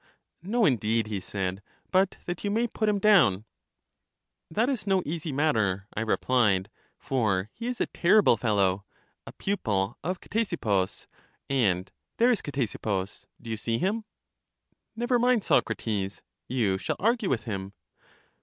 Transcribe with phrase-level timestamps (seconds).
[0.41, 3.45] No, indeed, he said; but that you may put him down.
[4.49, 8.83] That is no easy matter, I replied; for he is a ter rible fellow—
[9.27, 11.05] a pupil of Ctesippus.
[11.51, 14.03] And there is Ctesippus: do you see him?
[14.95, 17.73] Never mind, Socrates, you shall argue with him.